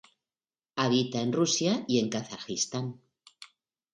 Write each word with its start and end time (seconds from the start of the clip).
Habita 0.77 1.19
en 1.21 1.31
Rusia 1.31 1.85
y 1.87 2.09
Kazajistán. 2.09 2.99